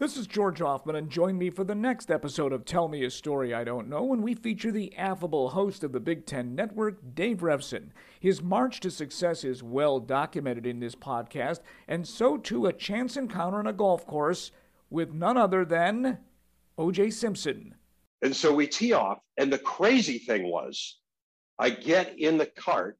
[0.00, 3.10] This is George Ofman, and join me for the next episode of Tell Me a
[3.10, 7.16] Story I Don't Know when we feature the affable host of the Big Ten Network,
[7.16, 7.88] Dave Revsine.
[8.20, 13.16] His march to success is well documented in this podcast, and so too a chance
[13.16, 14.52] encounter on a golf course
[14.88, 16.18] with none other than
[16.78, 17.10] O.J.
[17.10, 17.74] Simpson.
[18.22, 21.00] And so we tee off, and the crazy thing was,
[21.58, 22.96] I get in the cart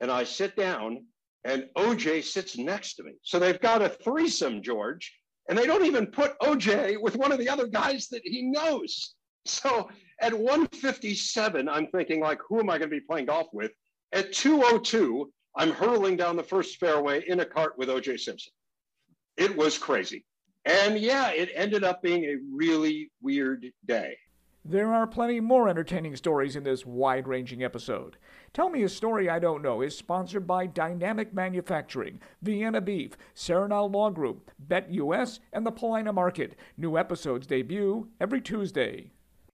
[0.00, 1.04] and I sit down,
[1.44, 3.14] and OJ sits next to me.
[3.22, 5.17] So they've got a threesome, George
[5.48, 9.14] and they don't even put OJ with one of the other guys that he knows.
[9.44, 9.88] So
[10.20, 13.72] at 157, I'm thinking like, who am I going to be playing golf with?
[14.12, 18.52] At 202, I'm hurling down the first fairway in a cart with OJ Simpson.
[19.36, 20.24] It was crazy.
[20.64, 24.16] And yeah, it ended up being a really weird day.
[24.70, 28.18] There are plenty more entertaining stories in this wide ranging episode.
[28.52, 33.88] Tell Me a Story I Don't Know is sponsored by Dynamic Manufacturing, Vienna Beef, Serenal
[33.88, 36.54] Law Group, Bet US, and the Paulina Market.
[36.76, 39.10] New episodes debut every Tuesday.